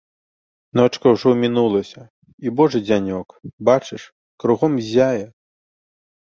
Ночка 0.79 1.11
ўжо 1.15 1.33
мінулася, 1.43 2.01
і 2.45 2.53
божы 2.61 2.79
дзянёк, 2.87 3.27
бачыш, 3.69 4.01
кругом 4.45 4.73
ззяе. 4.87 5.23